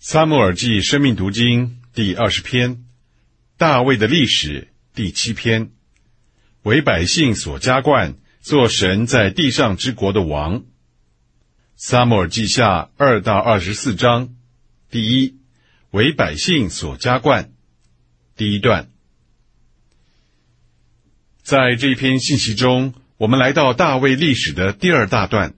[0.00, 2.84] 撒母耳记生命读经第二十篇，
[3.56, 5.72] 大卫的历史第七篇，
[6.62, 10.62] 为百姓所加冠，做神在地上之国的王。
[11.74, 14.36] 撒母耳记下二到二十四章，
[14.88, 15.40] 第一，
[15.90, 17.50] 为百姓所加冠，
[18.36, 18.90] 第一段。
[21.42, 25.56] 在这一篇信息中，我们来到大卫历史的第二大段。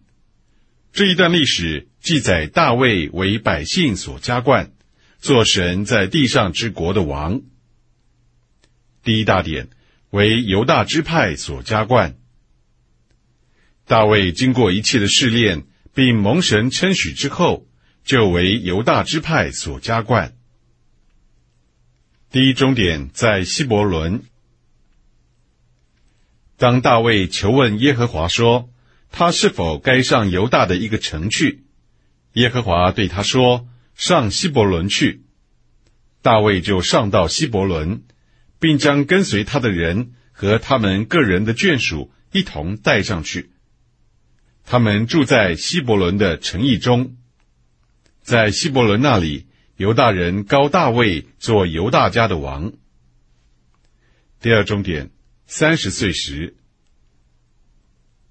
[0.94, 4.72] 这一段历史记载大卫为百姓所加冠，
[5.18, 7.42] 做神在地上之国的王。
[9.02, 9.68] 第一大点
[10.10, 12.16] 为犹大支派所加冠。
[13.86, 17.66] 大卫经过一切的试炼，并蒙神称许之后，
[18.04, 20.34] 就为犹大支派所加冠。
[22.30, 24.22] 第一终点在希伯伦。
[26.56, 28.70] 当大卫求问耶和华说。
[29.12, 31.64] 他是否该上犹大的一个城去？
[32.34, 35.24] 耶和华对他说：“上希伯伦去。”
[36.22, 38.02] 大卫就上到希伯伦，
[38.58, 43.50] 并将跟随他的人和他们个人的眷属一同带上去。
[44.64, 47.16] 他们住在希伯伦的城邑中，
[48.20, 52.72] 在希伯伦那里，犹大人高大卫做犹大家的王。
[54.40, 55.10] 第二重点，
[55.46, 56.54] 三十岁时。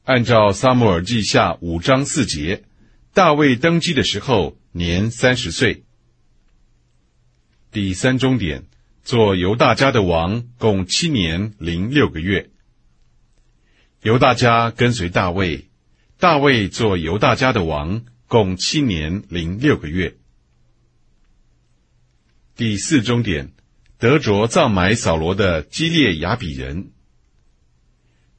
[0.04, 2.64] 按照撒母耳记下五章四节，
[3.20, 5.84] 大卫登基的时候年三十岁。
[7.70, 8.64] 第三终点，
[9.04, 12.50] 做犹大家的王，共七年零六个月。
[14.04, 15.68] 犹大家跟随大卫，
[16.18, 20.16] 大卫做犹大家的王，共七年零六个月。
[22.56, 23.52] 第四终点，
[23.98, 26.94] 得着葬埋扫罗的基列雅比人。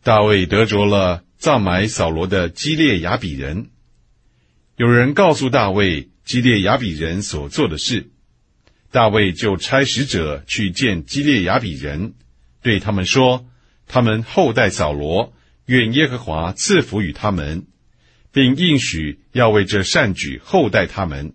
[0.03, 1.23] 大卫得着了。
[1.37, 3.71] 葬埋扫罗的基列雅比人，
[4.81, 8.13] 有人告诉大卫基列雅比人所做的事，
[8.91, 12.15] 大卫就差使者去见基列雅比人，
[12.63, 13.47] 对他们说
[13.87, 15.35] ：“他们后代扫罗，
[15.67, 17.67] 愿耶和华赐福与他们，
[18.33, 21.35] 并应许要为这善举厚待他们。”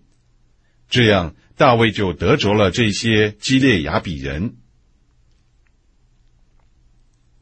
[0.90, 4.56] 这样，大卫就得着了这些基列雅比人。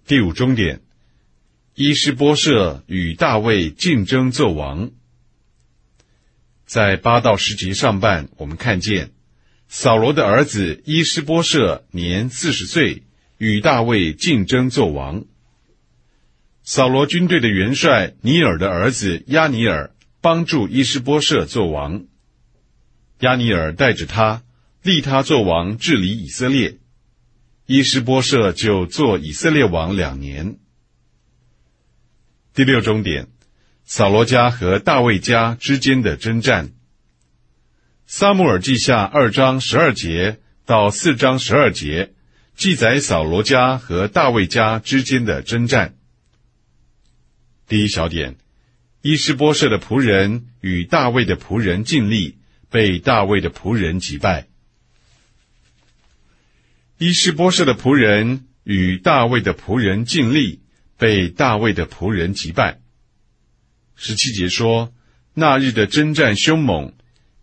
[0.07, 0.83] 第五终点。
[1.75, 4.91] 伊施波设与大卫竞争做王，
[6.75, 9.12] 在八到十节上半，我们看见
[9.69, 13.05] 扫罗的儿子伊施波设年四十岁，
[13.39, 15.25] 与大卫竞争做王。
[16.65, 22.07] 扫罗军队的元帅尼尔的儿子亚尼尔帮助伊施波设做王，
[23.21, 24.43] 亚尼尔带着他
[24.83, 26.79] 立他做王，治理以色列。
[27.67, 30.57] 伊施波设就做以色列王两年。
[32.53, 33.29] 第六终点，
[33.84, 36.72] 扫罗家和大卫家之间的征战。
[38.06, 42.12] 撒母耳记下二章十二节到四章十二节，
[42.56, 45.95] 记载扫罗家和大卫家之间的征战。
[47.69, 48.37] 第一小点，
[49.03, 52.39] 伊施波设的仆人与大卫的仆人尽力，
[52.71, 54.49] 被大卫的仆人击败。
[56.99, 60.61] 伊施波设的仆人与大卫的仆人尽力。
[60.97, 62.78] 被大卫的仆人击败。
[63.97, 64.93] 十七节说，
[65.34, 66.93] 那日的征战凶猛，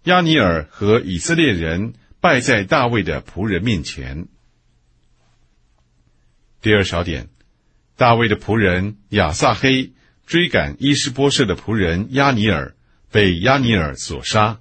[0.03, 4.27] 亚尼尔和以色列人败在大卫的仆人面前。
[6.61, 7.29] 第二小点，
[7.97, 9.91] 大卫的仆人亚撒黑
[10.25, 12.75] 追赶伊斯波设的仆人亚尼尔，
[13.11, 14.59] 被亚尼尔所杀。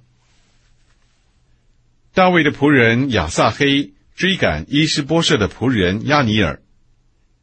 [2.13, 6.61] 大卫的仆人亚撒黑追赶伊斯波设的仆人亚尼尔，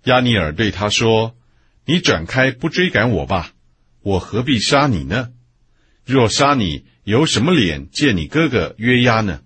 [0.05, 1.35] 亚尼尔对他说。
[1.91, 3.55] 你转开，不追赶我吧，
[4.01, 5.33] 我何必杀你呢？
[6.05, 9.43] 若杀你，有什么脸见你哥哥约押呢？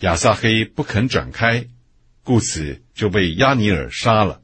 [0.00, 1.68] 亚撒黑不肯转开，
[2.22, 4.42] 故此就被亚尼尔杀了。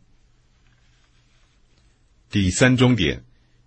[2.30, 3.24] 第三终点，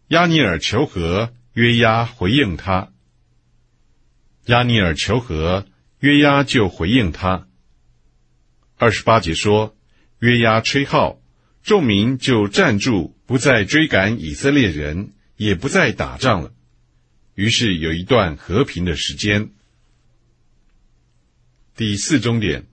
[0.08, 2.92] 亚尼尔求和，约押回应他。
[4.48, 5.68] 亚尼尔求和，
[6.00, 7.48] 约押就回应他。
[8.78, 9.78] 二十八节说，
[10.20, 11.22] 约押吹号。
[11.64, 16.54] 众民就站住，不再追赶以色列人，也不再打仗了。
[17.36, 19.50] 于是有一段和平的时间。
[21.78, 22.68] 第四终点，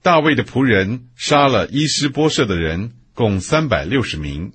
[0.00, 4.52] 大卫的仆人杀了伊施波设的人，共三百六十名。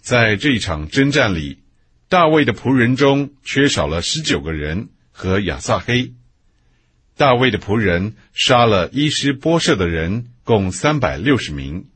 [0.00, 1.58] 在这一场征战里，
[2.08, 6.14] 大卫的仆人中缺少了十九个人和亚撒黑。
[7.18, 10.28] 大卫的仆人杀了伊施波设的人。
[10.46, 11.88] 共三百六十名。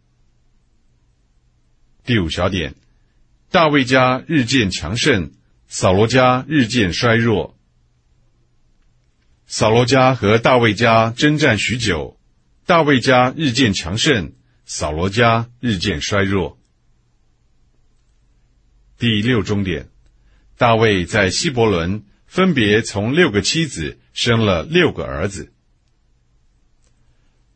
[2.05, 2.75] 第五小点，
[3.49, 5.31] 大卫家日渐强盛，
[5.69, 7.57] 扫罗家日渐衰弱。
[9.47, 12.19] 扫罗家和大卫家征战许久，
[12.67, 14.33] 大卫家日渐强盛，
[14.65, 16.59] 扫罗家日渐衰弱。
[18.99, 19.91] 第六终点，
[20.59, 25.53] 大卫在希伯伦分别从六个妻子生了六个儿子。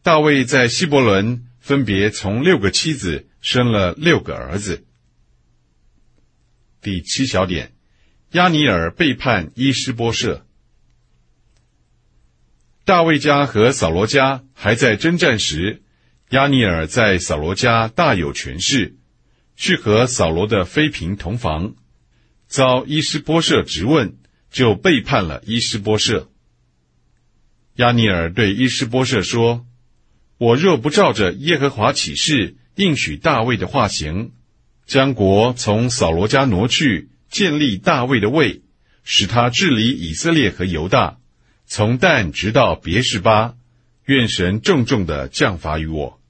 [0.05, 4.85] 大卫在希伯伦分别从六个妻子生了六个儿子。
[6.83, 7.73] 第七小点，
[8.33, 10.47] 亚尼尔背叛伊施波设。
[12.85, 15.83] 大卫家和扫罗家还在征战时，
[16.29, 18.99] 亚尼尔在扫罗家大有权势，
[19.57, 21.77] 去和扫罗的妃嫔同房，
[22.47, 24.19] 遭伊施波设质问，
[24.51, 26.31] 就背叛了伊施波设。
[27.77, 29.67] 亚尼尔对伊施波设说
[30.39, 34.33] ：“我若不照着耶和华起誓应许大卫的话行。”
[34.87, 38.63] 将国从扫罗家挪去，建立大卫的位，
[39.03, 41.19] 使他治理以色列和犹大，
[41.65, 43.57] 从旦直到别是巴。
[44.05, 46.21] 愿神重重的降罚于我。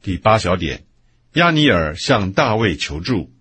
[0.00, 0.84] 第八小点，
[1.32, 3.32] 亚尼尔向大卫求助。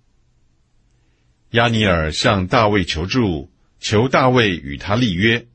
[1.52, 5.46] 亚尼尔向大卫求助，求大卫与他立约。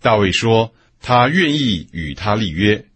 [0.00, 2.86] 大卫说他愿意与他立约，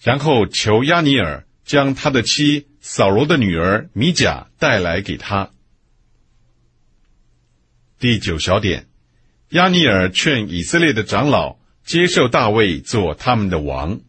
[0.00, 2.68] 然后求亚尼尔将他的妻。
[2.84, 5.50] 扫罗的女儿米甲带来给他。
[8.00, 8.88] 第九小点，
[9.50, 14.00] 亚尼尔劝以色列的长老接受大卫做他们的王。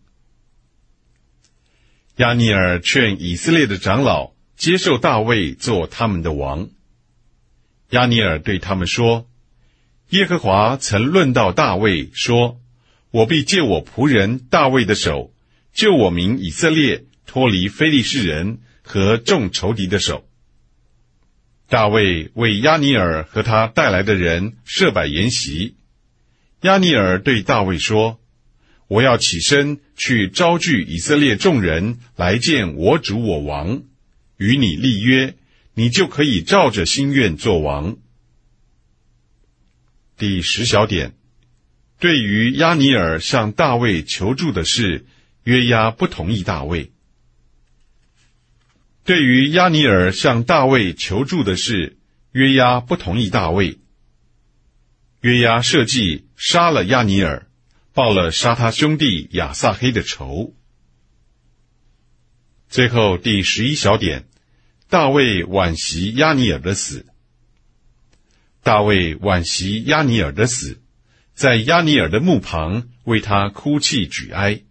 [2.16, 6.72] 亚尼尔劝以色列的长老接受大卫做他们的王。
[7.92, 9.30] 亚尼尔对他们说
[10.10, 12.60] ：“耶和华曾论到大卫说
[13.14, 15.34] ：‘我必借我仆人大卫的手，
[15.74, 20.28] 救我民以色列。’”脱离非利士人和众仇敌的手，
[21.68, 25.78] 大卫为亚尼尔和他带来的人设摆筵席。
[26.62, 28.20] 亚尼尔对大卫说
[28.88, 33.82] ：“我要起身去招聚以色列众人来见我主我王，
[34.38, 35.36] 与你立约，
[35.74, 37.98] 你就可以照着心愿做王。”
[40.20, 41.16] 第十小点，
[42.04, 45.06] 对于亚尼尔向大卫求助的事，
[45.46, 46.92] 约押不同意大卫。
[49.06, 51.98] 对于亚尼尔向大卫求助的事，
[52.34, 53.80] 约押不同意大卫。
[55.22, 57.48] 约押设计杀了亚尼尔，
[57.94, 60.54] 报了杀他兄弟亚撒黑的仇。
[62.68, 64.28] 最后第十一小点，
[64.90, 67.06] 大卫惋惜亚尼尔的死。
[68.62, 70.82] 大卫惋惜亚尼尔的死，
[71.34, 74.62] 在亚尼尔的墓旁为他哭泣举哀。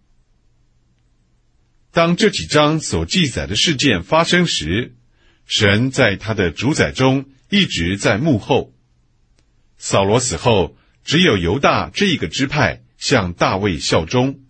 [1.90, 4.94] 当这几章所记载的事件发生时，
[5.44, 8.72] 神在他的主宰中一直在幕后。
[9.76, 14.40] 扫罗死后，只有犹大这一个支派向大卫效忠。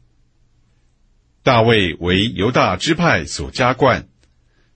[1.43, 4.07] 大卫为犹大支派所加冠，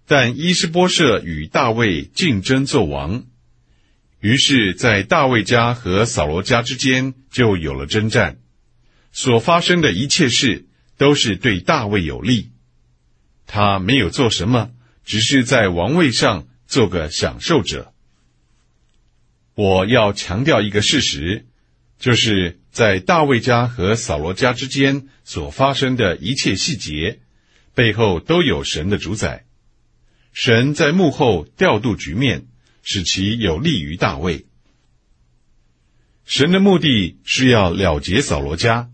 [0.06, 3.26] 但伊施波设与大卫竞争做王，
[4.26, 8.40] 于是，在大卫家和扫罗家之间就有了征战。
[9.12, 12.50] 所发生的一切事都是对大卫有利。
[13.46, 14.72] 他没有做什么，
[15.04, 17.92] 只是在王位上做个享受者。
[19.54, 21.46] 我要强调一个事实，
[22.00, 27.20] 就是在大卫家和扫罗家之间所发生的一切细节，
[27.76, 29.44] 背后都有神的主宰。
[30.32, 32.48] 神在幕后调度局面，
[32.88, 34.46] 使其有利于大卫。
[36.24, 38.90] 神的目的是要了结扫罗家。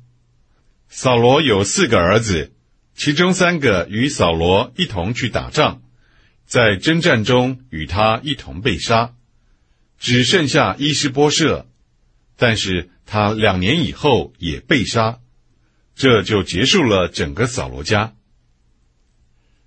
[0.88, 2.52] 扫罗有四个儿子。
[2.94, 5.82] 其中三个与扫罗一同去打仗，
[6.46, 9.14] 在征战中与他一同被杀，
[9.99, 11.66] 只剩下伊施波设，
[12.37, 15.20] 但是他两年以后也被杀，
[15.94, 18.14] 这就结束了整个扫罗家。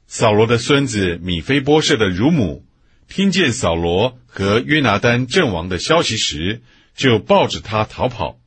[0.08, 2.64] 扫罗的孙子米菲波设的乳母
[3.08, 6.62] 听见扫罗和约拿丹阵亡的消息时，
[6.96, 8.40] 就抱着他逃跑，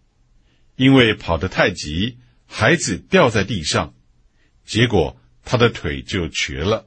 [0.77, 3.95] 因为跑得太急，孩子掉在地上。
[4.65, 6.87] 结果他的腿就瘸了，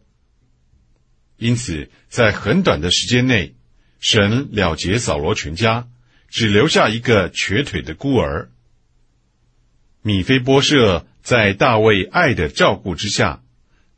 [1.38, 3.56] 因此在很短的时间内，
[4.00, 5.88] 神了结扫罗全家，
[6.30, 8.52] 只留下一个瘸腿的孤儿。
[10.04, 13.44] 米菲波设在大卫爱的照顾之下，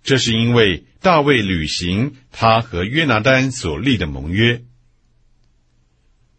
[0.04, 4.64] 这是因为大卫履行他和约拿丹所立的盟约。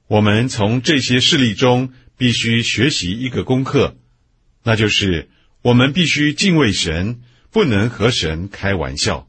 [0.07, 3.97] 我们从这些事例中必须学习一个功课，
[4.63, 5.29] 那就是
[5.63, 7.23] 我们必须敬畏神。
[7.55, 9.29] 不能和神开玩笑。